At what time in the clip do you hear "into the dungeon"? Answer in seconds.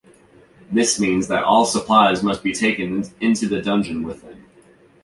3.19-4.01